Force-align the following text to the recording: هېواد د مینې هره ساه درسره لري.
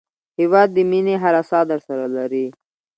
هېواد 0.39 0.69
د 0.73 0.77
مینې 0.89 1.15
هره 1.23 1.41
ساه 1.49 1.65
درسره 1.71 2.05
لري. 2.17 2.45